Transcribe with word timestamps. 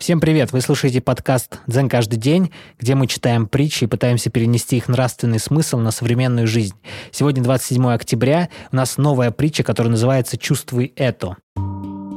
Всем 0.00 0.20
привет! 0.20 0.52
Вы 0.52 0.60
слушаете 0.60 1.00
подкаст 1.00 1.60
«Дзен 1.66 1.88
каждый 1.88 2.16
день», 2.16 2.50
где 2.78 2.94
мы 2.94 3.06
читаем 3.06 3.46
притчи 3.46 3.84
и 3.84 3.86
пытаемся 3.86 4.28
перенести 4.28 4.76
их 4.76 4.88
нравственный 4.88 5.38
смысл 5.38 5.78
на 5.78 5.92
современную 5.92 6.46
жизнь. 6.46 6.74
Сегодня 7.10 7.42
27 7.42 7.86
октября, 7.88 8.50
у 8.70 8.76
нас 8.76 8.98
новая 8.98 9.30
притча, 9.30 9.62
которая 9.62 9.92
называется 9.92 10.36
«Чувствуй 10.36 10.92
это». 10.96 11.36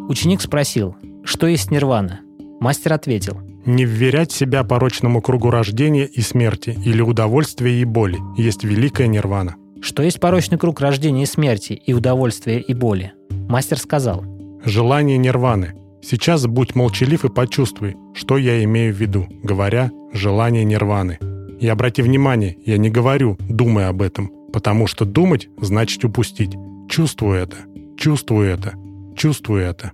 Ученик 0.10 0.42
спросил, 0.42 0.96
что 1.24 1.48
есть 1.48 1.72
нирвана? 1.72 2.22
Мастер 2.60 2.94
ответил, 2.94 3.40
Не 3.66 3.86
вверять 3.86 4.32
себя 4.32 4.64
порочному 4.64 5.22
кругу 5.22 5.50
рождения 5.50 6.06
и 6.06 6.22
смерти 6.22 6.78
или 6.84 7.02
удовольствия 7.02 7.80
и 7.80 7.86
боли. 7.86 8.18
Есть 8.38 8.64
великая 8.64 9.08
нирвана. 9.08 9.56
что 9.82 10.02
есть 10.04 10.20
порочный 10.20 10.58
круг 10.58 10.82
рождения 10.82 11.24
и 11.24 11.28
смерти 11.28 11.74
и 11.74 11.94
удовольствия 11.94 12.60
и 12.60 12.74
боли. 12.74 13.14
Мастер 13.48 13.78
сказал, 13.78 14.26
Желание 14.66 15.18
нирваны. 15.18 15.76
Сейчас 16.02 16.46
будь 16.46 16.76
молчалив 16.76 17.26
и 17.26 17.30
почувствуй, 17.30 17.96
что 18.14 18.38
я 18.38 18.64
имею 18.64 18.94
в 18.94 18.98
виду, 18.98 19.28
говоря 19.44 19.92
«желание 20.14 20.64
нирваны». 20.64 21.20
И 21.60 21.68
обрати 21.68 22.02
внимание, 22.02 22.58
я 22.66 22.78
не 22.78 22.90
говорю 22.90 23.38
«думай 23.50 23.88
об 23.88 24.02
этом», 24.02 24.32
потому 24.54 24.88
что 24.88 25.06
думать 25.06 25.50
значит 25.60 26.04
упустить. 26.06 26.56
Чувствую 26.90 27.40
это, 27.40 27.58
чувствую 27.98 28.50
это, 28.50 28.74
чувствую 29.16 29.64
это. 29.64 29.92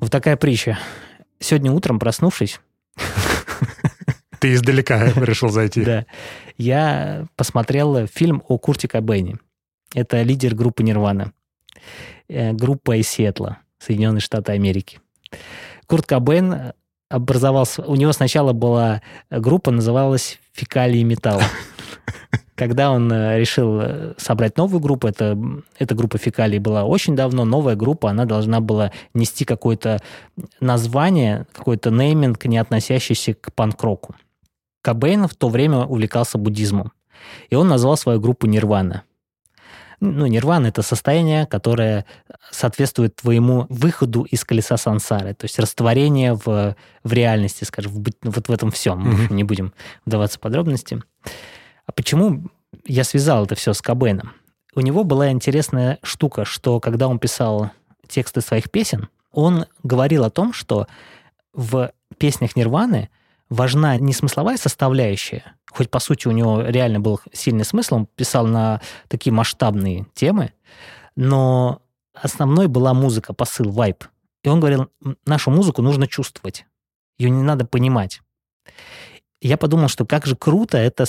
вот 0.00 0.10
такая 0.10 0.36
притча. 0.36 0.78
Сегодня 1.40 1.70
утром, 1.72 1.98
проснувшись, 1.98 2.60
Ты 4.40 4.54
издалека 4.54 5.04
решил 5.16 5.48
зайти. 5.48 5.84
Да. 5.84 6.06
Я 6.56 7.26
посмотрел 7.36 8.06
фильм 8.06 8.42
о 8.46 8.58
Курте 8.58 8.88
Кобейне. 8.88 9.38
Это 9.94 10.22
лидер 10.22 10.54
группы 10.54 10.82
Нирвана. 10.82 11.32
Э, 12.28 12.52
Группа 12.52 12.96
из 12.96 13.08
Сиэтла, 13.08 13.58
Соединенные 13.78 14.20
Штаты 14.20 14.52
Америки. 14.52 15.00
Курт 15.86 16.06
Кобейн 16.06 16.72
образовался... 17.08 17.82
У 17.82 17.94
него 17.94 18.12
сначала 18.12 18.52
была 18.52 19.02
группа, 19.30 19.70
называлась 19.70 20.38
«Фекалии 20.52 21.02
металла». 21.02 21.42
Когда 22.54 22.90
он 22.90 23.10
э, 23.12 23.38
решил 23.38 23.80
э, 23.80 24.14
собрать 24.16 24.56
новую 24.56 24.80
группу, 24.80 25.06
это, 25.06 25.38
эта 25.78 25.94
группа 25.94 26.18
фекалий 26.18 26.58
была 26.58 26.82
очень 26.82 27.14
давно, 27.14 27.44
новая 27.44 27.76
группа, 27.76 28.10
она 28.10 28.24
должна 28.24 28.60
была 28.60 28.90
нести 29.14 29.44
какое-то 29.44 30.00
название, 30.58 31.46
какой-то 31.52 31.90
нейминг, 31.92 32.44
не 32.46 32.58
относящийся 32.58 33.34
к 33.34 33.52
панк-року. 33.54 34.16
Кобейн 34.82 35.28
в 35.28 35.34
то 35.36 35.48
время 35.48 35.84
увлекался 35.84 36.36
буддизмом. 36.36 36.90
И 37.48 37.54
он 37.54 37.68
назвал 37.68 37.96
свою 37.96 38.20
группу 38.20 38.48
Нирвана. 38.48 39.04
Ну, 40.00 40.26
нирвана— 40.26 40.66
это 40.68 40.82
состояние, 40.82 41.46
которое 41.46 42.04
соответствует 42.50 43.16
твоему 43.16 43.66
выходу 43.68 44.22
из 44.22 44.44
колеса 44.44 44.76
сансары, 44.76 45.34
то 45.34 45.44
есть 45.44 45.58
растворение 45.58 46.34
в, 46.34 46.76
в 47.02 47.12
реальности, 47.12 47.64
скажем, 47.64 47.92
в, 47.92 48.04
вот 48.22 48.48
в 48.48 48.52
этом 48.52 48.70
всем. 48.70 49.00
Мы 49.00 49.12
Мгм. 49.24 49.36
не 49.36 49.44
будем 49.44 49.72
вдаваться 50.06 50.38
в 50.38 50.40
подробности. 50.40 51.02
А 51.86 51.92
почему 51.92 52.44
я 52.86 53.02
связал 53.02 53.44
это 53.44 53.54
все 53.56 53.72
с 53.72 53.82
Кобейном? 53.82 54.32
У 54.74 54.80
него 54.80 55.02
была 55.02 55.30
интересная 55.32 55.98
штука, 56.02 56.44
что 56.44 56.78
когда 56.78 57.08
он 57.08 57.18
писал 57.18 57.70
тексты 58.06 58.40
своих 58.40 58.70
песен, 58.70 59.08
он 59.32 59.66
говорил 59.82 60.24
о 60.24 60.30
том, 60.30 60.52
что 60.52 60.86
в 61.52 61.90
песнях 62.18 62.54
Нирваны 62.54 63.08
важна 63.48 63.96
не 63.96 64.12
смысловая 64.12 64.56
составляющая, 64.56 65.56
хоть 65.70 65.90
по 65.90 65.98
сути 65.98 66.28
у 66.28 66.32
него 66.32 66.62
реально 66.62 67.00
был 67.00 67.20
сильный 67.32 67.64
смысл, 67.64 67.96
он 67.96 68.06
писал 68.06 68.46
на 68.46 68.80
такие 69.08 69.32
масштабные 69.32 70.06
темы, 70.14 70.52
но 71.16 71.82
основной 72.14 72.68
была 72.68 72.94
музыка, 72.94 73.32
посыл, 73.32 73.70
вайб. 73.70 74.04
И 74.44 74.48
он 74.48 74.60
говорил, 74.60 74.88
«М, 75.04 75.16
нашу 75.26 75.50
музыку 75.50 75.82
нужно 75.82 76.06
чувствовать, 76.06 76.66
ее 77.18 77.30
не 77.30 77.42
надо 77.42 77.64
понимать. 77.64 78.22
Я 79.40 79.56
подумал, 79.56 79.88
что 79.88 80.04
как 80.04 80.26
же 80.26 80.34
круто 80.34 80.78
это 80.78 81.04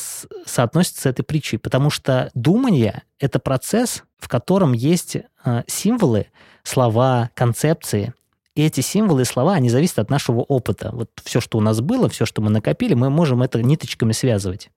соотносится 0.46 1.02
с 1.02 1.06
этой 1.08 1.24
притчей, 1.24 1.58
потому 1.58 1.90
что 1.90 2.30
думание— 2.36 3.04
это 3.20 3.40
процесс, 3.40 4.04
в 4.18 4.28
котором 4.28 4.74
есть 4.74 5.16
э, 5.16 5.64
символы, 5.68 6.28
слова, 6.64 7.32
концепции, 7.34 8.14
и 8.60 8.62
эти 8.62 8.82
символы 8.82 9.22
и 9.22 9.26
слова, 9.26 9.54
они 9.54 9.70
зависят 9.70 10.00
от 10.00 10.10
нашего 10.10 10.42
опыта. 10.42 10.90
Вот 10.92 11.10
все, 11.24 11.40
что 11.40 11.58
у 11.58 11.62
нас 11.62 11.80
было, 11.80 12.10
все, 12.10 12.26
что 12.26 12.42
мы 12.42 12.50
накопили, 12.50 12.94
мы 12.94 13.10
можем 13.10 13.42
это 13.42 13.64
ниточками 13.64 14.12
связывать. 14.12 14.70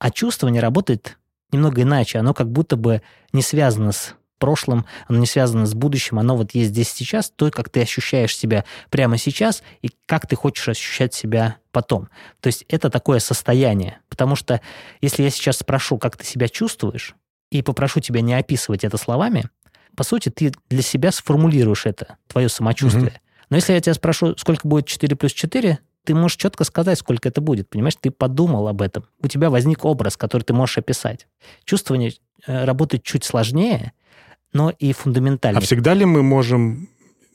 А 0.00 0.10
чувствование 0.10 0.60
работает 0.60 1.16
немного 1.52 1.82
иначе. 1.82 2.18
Оно 2.18 2.34
как 2.34 2.50
будто 2.50 2.74
бы 2.74 3.00
не 3.32 3.42
связано 3.42 3.92
с 3.92 4.16
прошлым, 4.40 4.86
оно 5.06 5.20
не 5.20 5.26
связано 5.26 5.66
с 5.66 5.74
будущим, 5.74 6.18
оно 6.18 6.36
вот 6.36 6.50
есть 6.56 6.70
здесь 6.70 6.90
сейчас, 6.90 7.30
то, 7.30 7.48
как 7.52 7.68
ты 7.68 7.80
ощущаешь 7.80 8.36
себя 8.36 8.64
прямо 8.90 9.18
сейчас 9.18 9.62
и 9.80 9.90
как 10.06 10.26
ты 10.26 10.34
хочешь 10.34 10.66
ощущать 10.66 11.14
себя 11.14 11.58
потом. 11.70 12.08
То 12.40 12.48
есть 12.48 12.64
это 12.66 12.90
такое 12.90 13.20
состояние. 13.20 14.00
Потому 14.08 14.34
что 14.34 14.60
если 15.00 15.22
я 15.22 15.30
сейчас 15.30 15.58
спрошу, 15.58 15.96
как 15.98 16.16
ты 16.16 16.24
себя 16.24 16.48
чувствуешь, 16.48 17.14
и 17.52 17.62
попрошу 17.62 18.00
тебя 18.00 18.20
не 18.20 18.34
описывать 18.34 18.82
это 18.82 18.96
словами, 18.96 19.44
по 19.96 20.04
сути, 20.04 20.28
ты 20.28 20.52
для 20.70 20.82
себя 20.82 21.12
сформулируешь 21.12 21.86
это, 21.86 22.16
твое 22.26 22.48
самочувствие. 22.48 23.20
Но 23.50 23.56
если 23.56 23.72
я 23.72 23.80
тебя 23.80 23.94
спрошу, 23.94 24.36
сколько 24.36 24.66
будет 24.66 24.86
4 24.86 25.16
плюс 25.16 25.32
4, 25.32 25.78
ты 26.04 26.14
можешь 26.14 26.36
четко 26.36 26.64
сказать, 26.64 26.98
сколько 26.98 27.28
это 27.28 27.40
будет. 27.40 27.68
Понимаешь, 27.68 27.96
ты 28.00 28.10
подумал 28.10 28.68
об 28.68 28.82
этом. 28.82 29.04
У 29.22 29.28
тебя 29.28 29.50
возник 29.50 29.84
образ, 29.84 30.16
который 30.16 30.42
ты 30.42 30.52
можешь 30.52 30.78
описать. 30.78 31.26
Чувствование 31.64 32.12
э, 32.46 32.64
работает 32.64 33.04
чуть 33.04 33.24
сложнее, 33.24 33.92
но 34.52 34.70
и 34.70 34.92
фундаментально. 34.92 35.58
А 35.58 35.62
всегда 35.62 35.94
ли 35.94 36.04
мы 36.04 36.22
можем 36.22 36.88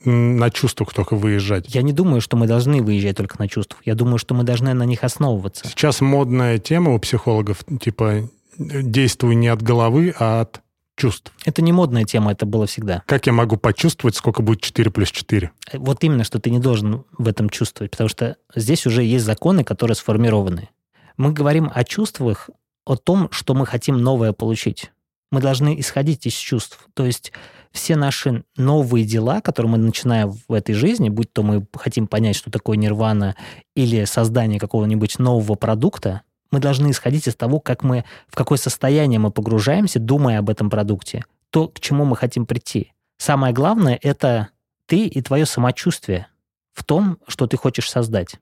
на 0.06 0.50
чувствах 0.52 0.94
только 0.94 1.16
выезжать? 1.16 1.74
Я 1.74 1.82
не 1.82 1.94
думаю, 1.94 2.22
что 2.22 2.38
мы 2.38 2.48
должны 2.48 2.82
выезжать 2.82 3.18
только 3.18 3.38
на 3.40 3.48
чувствах. 3.48 3.82
Я 3.86 3.96
думаю, 3.96 4.18
что 4.18 4.36
мы 4.36 4.44
должны 4.44 4.74
на 4.74 4.84
них 4.84 5.04
основываться. 5.04 5.68
Сейчас 5.68 6.00
модная 6.00 6.60
тема 6.60 6.94
у 6.94 7.00
психологов, 7.00 7.66
типа 7.82 8.30
действуй 8.58 9.36
не 9.36 9.48
от 9.48 9.62
головы, 9.62 10.14
а 10.20 10.42
от 10.42 10.62
чувств. 11.00 11.32
Это 11.46 11.62
не 11.62 11.72
модная 11.72 12.04
тема, 12.04 12.32
это 12.32 12.46
было 12.46 12.68
всегда. 12.68 13.04
Как 13.06 13.26
я 13.26 13.34
могу 13.34 13.58
почувствовать, 13.58 14.16
сколько 14.16 14.42
будет 14.42 14.62
4 14.62 14.92
плюс 14.92 15.12
4? 15.12 15.52
Э, 15.72 15.78
Вот 15.78 16.04
именно, 16.04 16.24
что 16.24 16.40
ты 16.40 16.50
не 16.52 16.60
должен 16.60 17.06
в 17.18 17.28
этом 17.28 17.50
чувствовать, 17.50 17.92
потому 17.92 18.10
что 18.10 18.36
здесь 18.56 18.86
уже 18.86 19.04
есть 19.04 19.26
законы, 19.26 19.64
которые 19.64 19.96
сформированы. 19.96 20.70
Мы 21.18 21.32
говорим 21.32 21.72
о 21.74 21.84
чувствах, 21.84 22.50
о 22.86 22.96
том, 22.96 23.30
что 23.32 23.54
мы 23.54 23.66
хотим 23.66 23.98
новое 23.98 24.34
получить. 24.34 24.92
Мы 25.32 25.42
должны 25.42 25.80
исходить 25.80 26.26
из 26.26 26.34
чувств. 26.34 26.88
То 26.94 27.06
есть 27.06 27.32
все 27.72 27.96
наши 27.96 28.44
новые 28.58 29.06
дела, 29.06 29.42
которые 29.42 29.72
мы 29.72 29.78
начинаем 29.78 30.32
в 30.48 30.54
этой 30.54 30.74
жизни, 30.74 31.10
будь 31.10 31.32
то 31.32 31.44
мы 31.44 31.66
хотим 31.76 32.08
понять, 32.08 32.36
что 32.36 32.50
такое 32.50 32.78
нирвана, 32.78 33.36
или 33.76 34.06
создание 34.06 34.60
какого-нибудь 34.60 35.20
нового 35.20 35.56
продукта, 35.56 36.22
мы 36.52 36.60
должны 36.60 36.92
исходить 36.92 37.28
из 37.28 37.36
того, 37.36 37.60
как 37.60 37.84
мы, 37.84 38.06
в 38.28 38.36
какое 38.36 38.58
состояние 38.58 39.20
мы 39.20 39.32
погружаемся, 39.32 40.00
думая 40.00 40.40
об 40.40 40.50
этом 40.50 40.70
продукте, 40.70 41.26
то, 41.50 41.68
к 41.68 41.80
чему 41.80 42.06
мы 42.06 42.16
хотим 42.16 42.46
прийти. 42.46 42.94
Самое 43.18 43.54
главное— 43.54 44.00
это 44.02 44.50
ты 44.86 45.06
и 45.06 45.22
твое 45.22 45.46
самочувствие 45.46 46.28
в 46.74 46.84
том, 46.84 47.18
что 47.28 47.48
ты 47.48 47.58
хочешь 47.58 47.90
создать. 47.90 48.36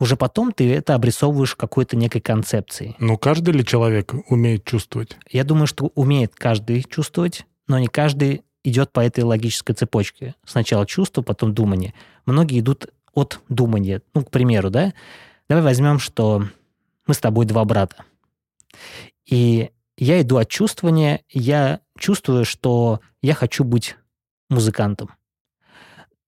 Уже 0.00 0.16
потом 0.16 0.50
ты 0.52 0.72
это 0.72 0.94
обрисовываешь 0.94 1.54
какой-то 1.54 1.96
некой 1.96 2.20
концепцией. 2.20 2.96
Ну, 2.98 3.16
каждый 3.16 3.54
ли 3.54 3.64
человек 3.64 4.12
умеет 4.28 4.64
чувствовать? 4.64 5.16
Я 5.30 5.44
думаю, 5.44 5.68
что 5.68 5.92
умеет 5.94 6.34
каждый 6.34 6.82
чувствовать, 6.82 7.46
но 7.68 7.78
не 7.78 7.86
каждый 7.86 8.42
идет 8.64 8.90
по 8.90 9.00
этой 9.00 9.22
логической 9.22 9.74
цепочке. 9.74 10.34
Сначала 10.44 10.86
чувство, 10.86 11.22
потом 11.22 11.54
думание. 11.54 11.94
Многие 12.26 12.60
идут 12.60 12.86
от 13.14 13.40
думания. 13.48 14.02
Ну, 14.14 14.24
к 14.24 14.30
примеру, 14.30 14.70
да? 14.70 14.92
Давай 15.48 15.62
возьмем, 15.62 15.98
что 15.98 16.48
мы 17.12 17.14
с 17.14 17.20
тобой 17.20 17.44
два 17.44 17.62
брата. 17.66 18.06
И 19.26 19.70
я 19.98 20.22
иду 20.22 20.38
от 20.38 20.48
чувствования, 20.48 21.20
я 21.28 21.80
чувствую, 21.98 22.46
что 22.46 23.00
я 23.20 23.34
хочу 23.34 23.64
быть 23.64 23.96
музыкантом. 24.48 25.10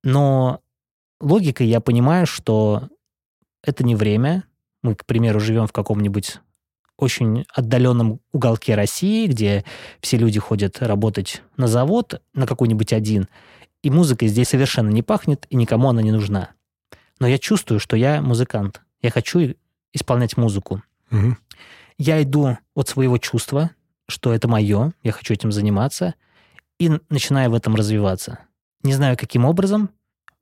Но 0.02 0.60
логикой 1.22 1.68
я 1.68 1.80
понимаю, 1.80 2.26
что 2.26 2.90
это 3.62 3.82
не 3.82 3.94
время. 3.94 4.44
Мы, 4.82 4.94
к 4.94 5.06
примеру, 5.06 5.40
живем 5.40 5.66
в 5.66 5.72
каком-нибудь 5.72 6.40
очень 6.98 7.46
отдаленном 7.54 8.20
уголке 8.30 8.74
России, 8.74 9.26
где 9.26 9.64
все 10.00 10.18
люди 10.18 10.38
ходят 10.38 10.82
работать 10.82 11.42
на 11.56 11.66
завод, 11.66 12.20
на 12.34 12.46
какой-нибудь 12.46 12.92
один, 12.92 13.28
и 13.82 13.88
музыка 13.88 14.26
здесь 14.26 14.50
совершенно 14.50 14.90
не 14.90 15.02
пахнет, 15.02 15.46
и 15.48 15.56
никому 15.56 15.88
она 15.88 16.02
не 16.02 16.12
нужна. 16.12 16.50
Но 17.20 17.26
я 17.26 17.38
чувствую, 17.38 17.80
что 17.80 17.96
я 17.96 18.20
музыкант. 18.20 18.82
Я 19.00 19.10
хочу 19.10 19.54
исполнять 19.94 20.36
музыку. 20.36 20.82
Мгм. 21.10 21.38
Я 21.96 22.22
иду 22.22 22.58
от 22.74 22.88
своего 22.88 23.16
чувства, 23.18 23.70
что 24.08 24.34
это 24.34 24.48
мое, 24.48 24.92
я 25.02 25.12
хочу 25.12 25.32
этим 25.32 25.52
заниматься, 25.52 26.14
и 26.78 26.90
начинаю 27.08 27.50
в 27.50 27.54
этом 27.54 27.74
развиваться. 27.76 28.40
Не 28.82 28.92
знаю, 28.92 29.16
каким 29.16 29.44
образом, 29.44 29.90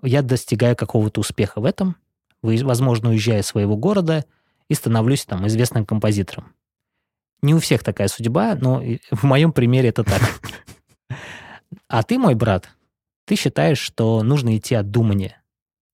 я 0.03 0.23
достигаю 0.23 0.75
какого-то 0.75 1.21
успеха 1.21 1.61
в 1.61 1.65
этом, 1.65 1.97
возможно, 2.43 3.11
уезжаю 3.11 3.41
из 3.41 3.47
своего 3.47 3.77
города 3.77 4.25
и 4.69 4.75
становлюсь 4.75 5.25
там 5.25 5.47
известным 5.47 5.87
композитором. 5.87 6.53
Не 7.43 7.55
у 7.55 7.59
всех 7.59 7.85
такая 7.85 8.09
судьба, 8.09 8.55
но 8.55 8.83
в 9.11 9.23
моем 9.25 9.53
примере 9.53 9.91
это 9.91 10.05
так. 10.05 10.23
А 11.89 12.03
ты, 12.03 12.19
мой 12.19 12.35
брат, 12.35 12.71
ты 13.27 13.37
считаешь, 13.37 13.79
что 13.79 14.23
нужно 14.23 14.57
идти 14.57 14.75
от 14.75 14.91
думания. 14.91 15.43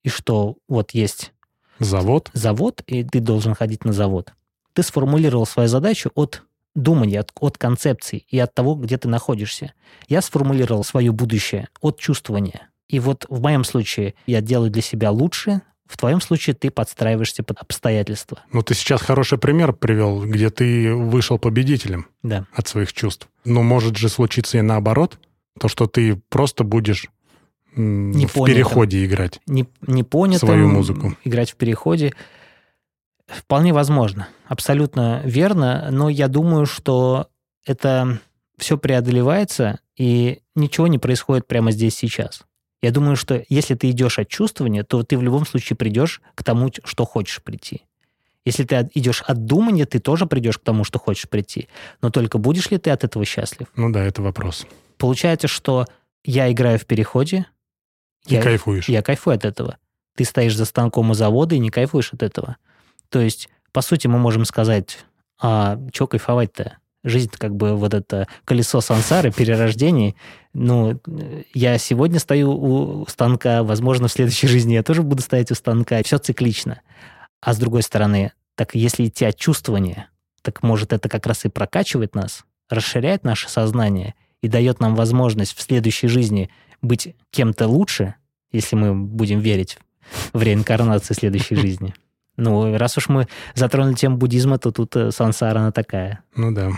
и 0.04 0.08
что 0.08 0.56
вот 0.68 0.92
есть 0.92 1.32
Завод? 1.78 2.30
завод, 2.32 2.82
и 2.86 3.04
ты 3.04 3.20
должен 3.20 3.54
ходить 3.54 3.84
на 3.84 3.92
завод. 3.92 4.32
Ты 4.72 4.82
сформулировал 4.82 5.46
свою 5.46 5.68
задачу 5.68 6.10
от 6.14 6.42
думания, 6.74 7.20
от, 7.20 7.32
от 7.40 7.58
концепции 7.58 8.24
и 8.28 8.38
от 8.38 8.54
того, 8.54 8.74
где 8.74 8.98
ты 8.98 9.08
находишься. 9.08 9.72
Я 10.08 10.22
сформулировал 10.22 10.84
свое 10.84 11.10
будущее 11.12 11.68
от 11.80 11.98
чувствования. 11.98 12.68
И 12.88 13.00
вот 13.00 13.26
в 13.28 13.40
моем 13.42 13.64
случае 13.64 14.14
я 14.26 14.40
делаю 14.40 14.70
для 14.70 14.82
себя 14.82 15.10
лучше, 15.10 15.62
в 15.86 15.96
твоем 15.96 16.20
случае 16.20 16.54
ты 16.54 16.70
подстраиваешься 16.70 17.42
под 17.42 17.58
обстоятельства. 17.58 18.40
Ну, 18.52 18.62
ты 18.62 18.74
сейчас 18.74 19.00
хороший 19.00 19.38
пример 19.38 19.72
привел, 19.72 20.24
где 20.24 20.50
ты 20.50 20.94
вышел 20.94 21.38
победителем 21.38 22.06
Да. 22.22 22.46
от 22.52 22.68
своих 22.68 22.92
чувств. 22.92 23.28
Но 23.44 23.62
может 23.62 23.96
же 23.96 24.08
случиться 24.10 24.58
и 24.58 24.60
наоборот, 24.60 25.18
то, 25.58 25.68
что 25.68 25.86
ты 25.86 26.20
просто 26.28 26.62
будешь 26.62 27.08
Не 27.78 28.26
в 28.26 28.32
понятым. 28.34 28.54
переходе 28.54 29.04
играть. 29.04 29.40
Не, 29.46 29.66
не 29.86 30.02
понятым, 30.02 30.48
Свою 30.48 30.68
музыку. 30.68 31.14
играть 31.24 31.50
в 31.52 31.56
переходе. 31.56 32.12
Вполне 33.26 33.72
возможно. 33.72 34.28
Абсолютно 34.46 35.22
верно. 35.24 35.88
Но 35.90 36.08
я 36.08 36.28
думаю, 36.28 36.66
что 36.66 37.28
это 37.64 38.20
все 38.56 38.76
преодолевается, 38.78 39.78
и 39.96 40.40
ничего 40.54 40.86
не 40.88 40.98
происходит 40.98 41.46
прямо 41.46 41.70
здесь 41.70 41.94
сейчас. 41.94 42.42
Я 42.82 42.90
думаю, 42.90 43.16
что 43.16 43.42
если 43.48 43.74
ты 43.74 43.90
идешь 43.90 44.18
от 44.18 44.28
чувствования, 44.28 44.82
то 44.84 45.02
ты 45.02 45.18
в 45.18 45.22
любом 45.22 45.46
случае 45.46 45.76
придешь 45.76 46.20
к 46.34 46.42
тому, 46.42 46.70
что 46.84 47.04
хочешь 47.04 47.42
прийти. 47.42 47.82
Если 48.44 48.64
ты 48.64 48.88
идешь 48.94 49.22
от 49.22 49.44
думания, 49.44 49.84
ты 49.84 49.98
тоже 49.98 50.26
придешь 50.26 50.58
к 50.58 50.62
тому, 50.64 50.84
что 50.84 50.98
хочешь 50.98 51.28
прийти. 51.28 51.68
Но 52.00 52.10
только 52.10 52.38
будешь 52.38 52.70
ли 52.70 52.78
ты 52.78 52.90
от 52.90 53.04
этого 53.04 53.24
счастлив? 53.24 53.66
Ну 53.76 53.90
да, 53.92 54.02
это 54.02 54.22
вопрос. 54.22 54.66
Получается, 54.96 55.48
что 55.48 55.86
я 56.24 56.50
играю 56.50 56.78
в 56.78 56.86
переходе, 56.86 57.46
И 58.26 58.34
я, 58.34 58.42
кайфуешь. 58.42 58.88
я 58.88 59.02
кайфую 59.02 59.36
от 59.36 59.44
этого. 59.44 59.78
Ты 60.16 60.24
стоишь 60.24 60.56
за 60.56 60.64
станком 60.64 61.10
у 61.10 61.14
завода 61.14 61.54
и 61.54 61.58
не 61.58 61.70
кайфуешь 61.70 62.12
от 62.12 62.22
этого. 62.22 62.56
То 63.08 63.20
есть, 63.20 63.48
по 63.72 63.80
сути, 63.80 64.06
мы 64.06 64.18
можем 64.18 64.44
сказать, 64.44 64.98
а 65.40 65.78
что 65.94 66.06
кайфовать-то? 66.06 66.78
Жизнь 67.04 67.30
как 67.38 67.54
бы 67.54 67.76
вот 67.76 67.94
это 67.94 68.26
колесо 68.44 68.80
сансары, 68.80 69.30
перерождений. 69.32 70.16
Ну, 70.52 71.00
я 71.54 71.78
сегодня 71.78 72.18
стою 72.18 72.52
у 72.52 73.06
станка, 73.06 73.62
возможно, 73.62 74.08
в 74.08 74.12
следующей 74.12 74.48
жизни 74.48 74.74
я 74.74 74.82
тоже 74.82 75.02
буду 75.02 75.22
стоять 75.22 75.50
у 75.52 75.54
станка. 75.54 76.02
Все 76.02 76.18
циклично. 76.18 76.80
А 77.40 77.52
с 77.52 77.58
другой 77.58 77.82
стороны, 77.82 78.32
так 78.56 78.74
если 78.74 79.06
идти 79.06 79.24
от 79.24 79.36
чувствования, 79.36 80.10
так 80.42 80.62
может 80.62 80.92
это 80.92 81.08
как 81.08 81.26
раз 81.26 81.44
и 81.44 81.48
прокачивает 81.48 82.16
нас, 82.16 82.44
расширяет 82.68 83.22
наше 83.22 83.48
сознание 83.48 84.14
и 84.42 84.48
дает 84.48 84.80
нам 84.80 84.96
возможность 84.96 85.56
в 85.56 85.62
следующей 85.62 86.08
жизни 86.08 86.50
быть 86.82 87.14
кем-то 87.30 87.66
лучше, 87.66 88.14
если 88.52 88.76
мы 88.76 88.94
будем 88.94 89.40
верить 89.40 89.78
в 90.32 90.42
реинкарнацию 90.42 91.16
следующей 91.16 91.54
жизни. 91.56 91.94
Ну, 92.36 92.76
раз 92.76 92.96
уж 92.96 93.08
мы 93.08 93.26
затронули 93.54 93.94
тему 93.94 94.16
буддизма, 94.16 94.58
то 94.58 94.70
тут 94.70 94.94
э, 94.96 95.10
сансара 95.10 95.58
она 95.58 95.72
такая. 95.72 96.22
Ну 96.36 96.52
да. 96.52 96.70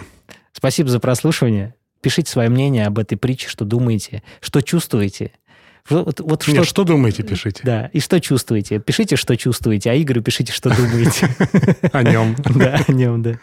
Спасибо 0.53 0.89
за 0.89 1.01
прослушивание. 1.01 1.75
Пишите 2.01 2.33
свое 2.33 2.49
мнение 2.49 2.87
об 2.87 2.99
этой 2.99 3.17
притче, 3.17 3.49
что 3.49 3.67
думаете, 3.67 4.23
что 4.41 4.63
чувствуете. 4.63 5.33
Вот, 5.89 6.21
вот 6.21 6.43
что, 6.43 6.53
Нет, 6.53 6.67
что 6.67 6.85
думаете, 6.85 7.23
пишите 7.23 7.63
Да, 7.65 7.87
и 7.93 8.01
что 8.01 8.21
чувствуете. 8.21 8.79
Пишите, 8.79 9.17
что 9.17 9.37
чувствуете, 9.37 9.91
а 9.91 10.01
Игорю 10.01 10.23
пишите, 10.23 10.53
что 10.53 10.75
думаете. 10.75 11.29
о 11.93 12.03
нем. 12.03 12.37
Да, 12.55 12.81
о 12.87 12.93
нем, 12.93 13.23
да. 13.23 13.39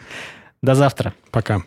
До 0.62 0.74
завтра. 0.74 1.14
Пока. 1.30 1.62